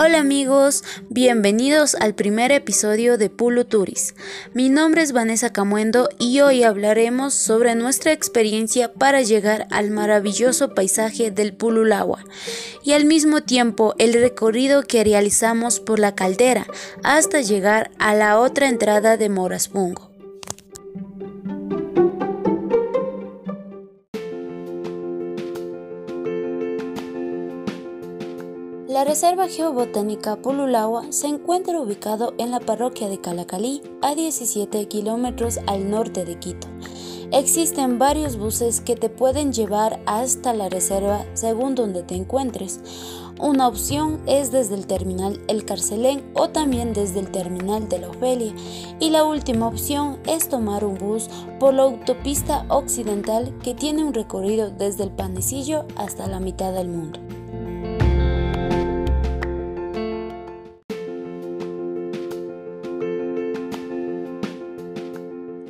Hola 0.00 0.20
amigos, 0.20 0.84
bienvenidos 1.08 1.96
al 1.96 2.14
primer 2.14 2.52
episodio 2.52 3.18
de 3.18 3.30
Pulu 3.30 3.64
Turis. 3.64 4.14
Mi 4.54 4.68
nombre 4.68 5.02
es 5.02 5.10
Vanessa 5.10 5.52
Camuendo 5.52 6.08
y 6.20 6.38
hoy 6.38 6.62
hablaremos 6.62 7.34
sobre 7.34 7.74
nuestra 7.74 8.12
experiencia 8.12 8.92
para 8.92 9.22
llegar 9.22 9.66
al 9.72 9.90
maravilloso 9.90 10.72
paisaje 10.72 11.32
del 11.32 11.52
Pululagua 11.52 12.24
y 12.84 12.92
al 12.92 13.06
mismo 13.06 13.40
tiempo 13.40 13.96
el 13.98 14.12
recorrido 14.12 14.84
que 14.84 15.02
realizamos 15.02 15.80
por 15.80 15.98
la 15.98 16.14
caldera 16.14 16.68
hasta 17.02 17.40
llegar 17.40 17.90
a 17.98 18.14
la 18.14 18.38
otra 18.38 18.68
entrada 18.68 19.16
de 19.16 19.28
Moraspungo. 19.28 20.07
La 28.98 29.04
Reserva 29.04 29.46
Geobotánica 29.46 30.34
Pululagua 30.42 31.04
se 31.10 31.28
encuentra 31.28 31.80
ubicado 31.80 32.34
en 32.36 32.50
la 32.50 32.58
parroquia 32.58 33.08
de 33.08 33.20
Calacalí, 33.20 33.80
a 34.02 34.16
17 34.16 34.88
kilómetros 34.88 35.60
al 35.68 35.88
norte 35.88 36.24
de 36.24 36.36
Quito. 36.40 36.66
Existen 37.30 38.00
varios 38.00 38.36
buses 38.36 38.80
que 38.80 38.96
te 38.96 39.08
pueden 39.08 39.52
llevar 39.52 40.00
hasta 40.06 40.52
la 40.52 40.68
reserva 40.68 41.24
según 41.34 41.76
donde 41.76 42.02
te 42.02 42.16
encuentres. 42.16 42.80
Una 43.38 43.68
opción 43.68 44.20
es 44.26 44.50
desde 44.50 44.74
el 44.74 44.88
terminal 44.88 45.40
El 45.46 45.64
Carcelén 45.64 46.28
o 46.34 46.48
también 46.48 46.92
desde 46.92 47.20
el 47.20 47.30
terminal 47.30 47.88
de 47.88 48.00
la 48.00 48.08
Ofelia. 48.08 48.52
Y 48.98 49.10
la 49.10 49.22
última 49.22 49.68
opción 49.68 50.18
es 50.26 50.48
tomar 50.48 50.84
un 50.84 50.98
bus 50.98 51.30
por 51.60 51.72
la 51.72 51.84
autopista 51.84 52.66
occidental 52.68 53.56
que 53.62 53.74
tiene 53.74 54.02
un 54.02 54.12
recorrido 54.12 54.70
desde 54.70 55.04
el 55.04 55.12
Panecillo 55.12 55.86
hasta 55.94 56.26
la 56.26 56.40
mitad 56.40 56.72
del 56.72 56.88
mundo. 56.88 57.27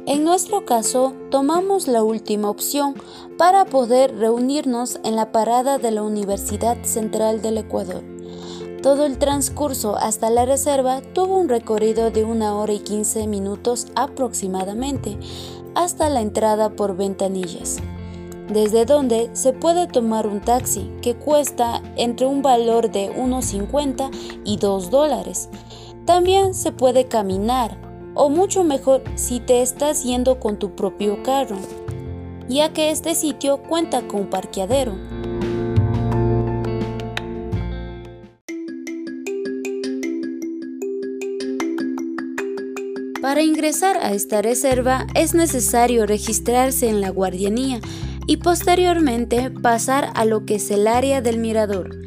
En 0.09 0.25
nuestro 0.25 0.64
caso, 0.64 1.12
tomamos 1.31 1.87
la 1.87 2.03
última 2.03 2.48
opción 2.48 2.95
para 3.37 3.67
poder 3.67 4.17
reunirnos 4.17 4.98
en 5.05 5.17
la 5.17 5.33
parada 5.33 5.77
de 5.77 5.91
la 5.91 6.03
Universidad 6.03 6.83
Central 6.83 7.42
del 7.42 7.59
Ecuador. 7.59 8.03
Todo 8.83 9.05
el 9.05 9.19
transcurso 9.19 9.97
hasta 9.97 10.31
la 10.31 10.47
reserva 10.47 11.03
tuvo 11.12 11.36
un 11.36 11.51
recorrido 11.51 12.11
de 12.11 12.25
una 12.25 12.55
hora 12.55 12.73
y 12.73 12.79
15 12.79 13.27
minutos 13.27 13.89
aproximadamente, 13.97 15.19
hasta 15.75 16.09
la 16.09 16.23
entrada 16.23 16.70
por 16.70 16.97
ventanillas, 16.97 17.77
desde 18.51 18.86
donde 18.86 19.29
se 19.34 19.53
puede 19.53 19.89
tomar 19.89 20.27
un 20.27 20.41
taxi 20.41 20.91
que 21.03 21.17
cuesta 21.17 21.83
entre 21.97 22.25
un 22.25 22.41
valor 22.41 22.91
de 22.91 23.14
1,50 23.14 24.11
y 24.47 24.56
2 24.56 24.91
dólares. 24.91 25.51
También 26.06 26.55
se 26.55 26.73
puede 26.73 27.09
caminar 27.09 27.88
o 28.19 28.28
mucho 28.28 28.64
mejor 28.64 29.02
si 29.14 29.38
te 29.38 29.62
estás 29.62 30.02
yendo 30.02 30.41
con 30.41 30.58
tu 30.58 30.74
propio 30.74 31.22
carro, 31.22 31.56
ya 32.48 32.72
que 32.72 32.91
este 32.91 33.14
sitio 33.14 33.62
cuenta 33.62 34.02
con 34.08 34.27
parqueadero. 34.27 34.98
Para 43.22 43.42
ingresar 43.42 43.98
a 43.98 44.12
esta 44.12 44.42
reserva 44.42 45.06
es 45.14 45.34
necesario 45.34 46.05
registrarse 46.05 46.89
en 46.89 47.00
la 47.00 47.11
guardianía 47.11 47.80
y 48.27 48.39
posteriormente 48.39 49.50
pasar 49.50 50.11
a 50.14 50.24
lo 50.24 50.44
que 50.44 50.56
es 50.56 50.70
el 50.72 50.89
área 50.89 51.20
del 51.20 51.39
mirador. 51.39 51.97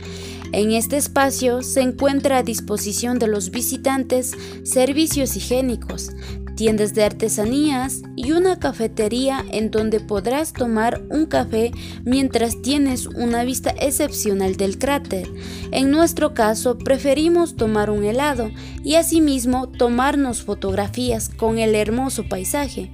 En 0.54 0.72
este 0.72 0.98
espacio 0.98 1.62
se 1.62 1.82
encuentra 1.82 2.38
a 2.38 2.44
disposición 2.44 3.20
de 3.20 3.28
los 3.28 3.52
visitantes 3.52 4.36
servicios 4.64 5.38
higiénicos, 5.38 6.12
tiendas 6.56 6.94
de 6.94 7.04
artesanías 7.04 8.02
y 8.18 8.34
una 8.34 8.60
cafetería 8.60 9.46
en 9.52 9.72
donde 9.72 10.00
podrás 10.00 10.54
tomar 10.54 11.02
un 11.10 11.26
café 11.26 11.72
mientras 12.04 12.62
tienes 12.62 13.08
una 13.08 13.44
vista 13.46 13.72
excepcional 13.80 14.58
del 14.58 14.78
cráter. 14.78 15.28
En 15.72 15.90
nuestro 15.90 16.34
caso 16.34 16.78
preferimos 16.78 17.56
tomar 17.56 17.90
un 17.90 18.04
helado 18.04 18.52
y 18.84 18.96
asimismo 18.96 19.70
tomarnos 19.70 20.44
fotografías 20.44 21.30
con 21.30 21.60
el 21.60 21.76
hermoso 21.76 22.28
paisaje. 22.28 22.92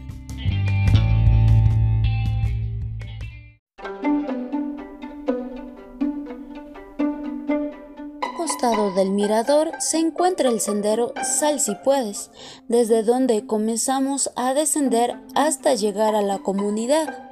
Del 8.68 9.12
mirador 9.12 9.72
se 9.80 9.98
encuentra 9.98 10.50
el 10.50 10.60
sendero 10.60 11.14
Sal 11.24 11.62
si 11.62 11.74
puedes, 11.86 12.32
desde 12.68 13.02
donde 13.02 13.46
comenzamos 13.46 14.30
a 14.36 14.54
descender 14.54 15.16
hasta 15.36 15.74
llegar 15.74 16.16
a 16.16 16.22
la 16.22 16.40
comunidad. 16.40 17.30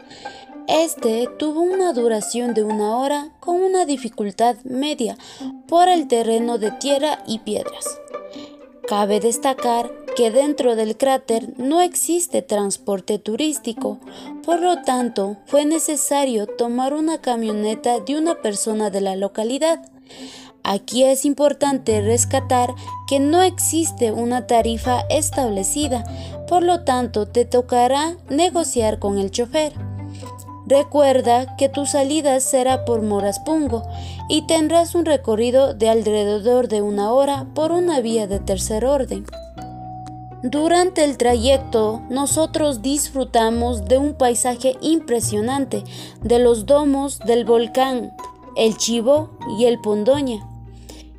Este 0.69 1.27
tuvo 1.37 1.59
una 1.59 1.91
duración 1.91 2.53
de 2.53 2.63
una 2.63 2.95
hora 2.97 3.31
con 3.41 3.61
una 3.61 3.85
dificultad 3.85 4.55
media 4.63 5.17
por 5.67 5.89
el 5.89 6.07
terreno 6.07 6.57
de 6.57 6.71
tierra 6.71 7.21
y 7.27 7.39
piedras. 7.39 7.99
Cabe 8.87 9.19
destacar 9.19 9.91
que 10.15 10.31
dentro 10.31 10.77
del 10.77 10.95
cráter 10.95 11.49
no 11.57 11.81
existe 11.81 12.43
transporte 12.43 13.19
turístico, 13.19 13.99
por 14.45 14.61
lo 14.61 14.83
tanto 14.83 15.35
fue 15.47 15.65
necesario 15.65 16.47
tomar 16.47 16.93
una 16.93 17.19
camioneta 17.19 17.99
de 17.99 18.17
una 18.17 18.35
persona 18.35 18.89
de 18.89 19.01
la 19.01 19.17
localidad. 19.17 19.81
Aquí 20.67 21.03
es 21.03 21.25
importante 21.25 22.01
rescatar 22.01 22.73
que 23.07 23.19
no 23.19 23.43
existe 23.43 24.11
una 24.11 24.47
tarifa 24.47 25.01
establecida, 25.11 26.03
por 26.47 26.63
lo 26.63 26.83
tanto 26.83 27.27
te 27.27 27.45
tocará 27.45 28.15
negociar 28.31 28.97
con 28.97 29.19
el 29.19 29.29
chofer. 29.29 29.73
Recuerda 30.65 31.55
que 31.57 31.69
tu 31.69 31.85
salida 31.85 32.39
será 32.39 32.83
por 32.83 33.03
Moraspungo 33.03 33.83
y 34.27 34.47
tendrás 34.47 34.95
un 34.95 35.05
recorrido 35.05 35.75
de 35.75 35.89
alrededor 35.89 36.67
de 36.67 36.81
una 36.81 37.11
hora 37.11 37.45
por 37.53 37.71
una 37.71 37.99
vía 37.99 38.25
de 38.25 38.39
tercer 38.39 38.85
orden. 38.85 39.27
Durante 40.41 41.03
el 41.03 41.17
trayecto 41.17 42.01
nosotros 42.09 42.81
disfrutamos 42.81 43.85
de 43.85 43.99
un 43.99 44.15
paisaje 44.15 44.75
impresionante 44.81 45.83
de 46.23 46.39
los 46.39 46.65
domos 46.65 47.19
del 47.19 47.45
volcán, 47.45 48.11
el 48.57 48.75
Chivo 48.77 49.37
y 49.59 49.65
el 49.65 49.79
Pondoña. 49.79 50.54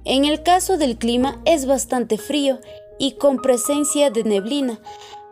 En 0.06 0.25
el 0.25 0.44
caso 0.44 0.78
del 0.78 0.99
clima 0.99 1.43
es 1.44 1.67
bastante 1.67 2.17
frío 2.17 2.61
y 2.97 3.17
con 3.17 3.43
presencia 3.43 4.09
de 4.09 4.22
neblina. 4.22 4.81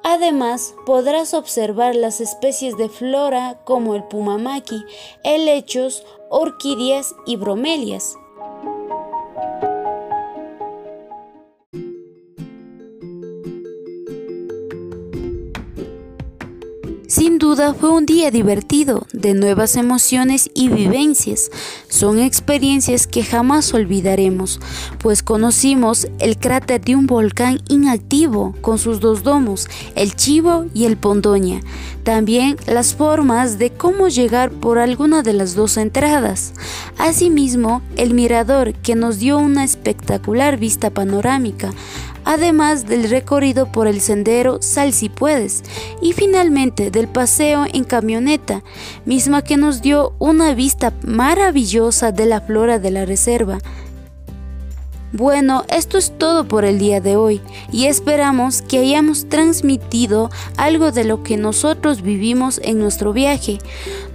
Además, 0.03 0.75
podrás 0.85 1.33
observar 1.33 1.95
las 1.95 2.21
especies 2.21 2.77
de 2.77 2.89
flora 2.89 3.61
como 3.65 3.95
el 3.95 4.03
pumamaki, 4.03 4.85
helechos, 5.23 6.05
orquídeas 6.29 7.15
y 7.25 7.37
bromelias. 7.37 8.17
Sin 17.15 17.39
duda 17.39 17.75
fue 17.75 17.91
un 17.91 18.07
día 18.07 18.33
divertido, 18.33 19.07
de 19.13 19.35
nuevas 19.35 19.77
emociones 19.77 20.51
y 20.53 20.69
vivencias. 20.69 21.49
Son 21.89 22.19
experiencias 22.19 23.07
que 23.07 23.23
jamás 23.23 23.73
olvidaremos, 23.73 24.59
pues 24.99 25.23
conocimos 25.23 26.09
el 26.19 26.37
cráter 26.39 26.81
de 26.81 26.97
un 26.97 27.07
volcán 27.07 27.61
inactivo 27.69 28.53
con 28.63 28.79
sus 28.79 28.99
dos 28.99 29.23
domos, 29.23 29.69
el 29.95 30.17
Chivo 30.17 30.67
y 30.75 30.87
el 30.87 30.97
Pondoña. 30.97 31.61
También 32.03 32.57
las 32.67 32.97
formas 32.97 33.59
de 33.61 33.71
cómo 33.71 34.09
llegar 34.09 34.51
por 34.51 34.79
alguna 34.79 35.23
de 35.23 35.35
las 35.35 35.55
dos 35.55 35.77
entradas. 35.77 36.53
Asimismo, 36.99 37.81
el 37.97 38.13
mirador 38.13 38.75
que 38.75 38.97
nos 38.97 39.21
dio 39.21 39.39
una 39.39 39.63
espectacular 39.63 40.57
vista 40.57 40.91
panorámica 40.91 41.71
además 42.25 42.87
del 42.87 43.09
recorrido 43.09 43.71
por 43.71 43.87
el 43.87 44.01
sendero 44.01 44.61
Sal 44.63 44.93
si 44.93 45.09
puedes 45.09 45.63
y 46.01 46.13
finalmente 46.13 46.91
del 46.91 47.09
paseo 47.09 47.65
en 47.73 47.85
camioneta, 47.85 48.63
misma 49.05 49.43
que 49.43 49.57
nos 49.57 49.83
dio 49.83 50.15
una 50.19 50.55
vista 50.55 50.93
maravillosa 51.07 52.13
de 52.13 52.27
la 52.27 52.41
flora 52.41 52.79
de 52.79 52.91
la 52.91 53.05
reserva, 53.05 53.59
bueno, 55.15 55.63
esto 55.69 55.97
es 55.97 56.13
todo 56.19 56.49
por 56.49 56.65
el 56.65 56.81
día 56.81 57.01
de 57.01 57.15
hoy 57.15 57.41
y 57.71 57.85
esperamos 57.85 58.63
que 58.63 58.79
hayamos 58.79 59.29
transmitido 59.29 60.29
algo 60.57 60.91
de 60.91 61.05
lo 61.05 61.23
que 61.23 61.37
nosotros 61.37 62.03
vivimos 62.03 62.61
en 62.65 62.81
nuestro 62.81 63.13
viaje. 63.13 63.59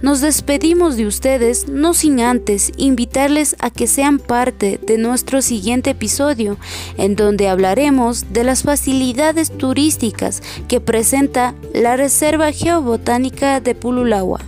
Nos 0.02 0.20
despedimos 0.20 0.98
de 0.98 1.06
ustedes 1.06 1.68
no 1.68 1.94
sin 1.94 2.20
antes 2.20 2.70
invitarles 2.76 3.56
a 3.60 3.70
que 3.70 3.86
sean 3.86 4.18
parte 4.18 4.78
de 4.86 4.98
nuestro 4.98 5.40
siguiente 5.40 5.88
episodio 5.88 6.58
en 6.98 7.16
donde 7.16 7.48
hablaremos 7.48 8.34
de 8.34 8.44
las 8.44 8.64
facilidades 8.64 9.56
turísticas 9.56 10.42
que 10.68 10.82
presenta 10.82 11.54
la 11.72 11.96
Reserva 11.96 12.52
Geobotánica 12.52 13.60
de 13.60 13.74
Pululagua. 13.74 14.40